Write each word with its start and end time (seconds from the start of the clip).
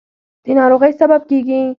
د 0.45 0.47
ناروغۍ 0.59 0.91
سبب 1.01 1.21
کېږي. 1.29 1.61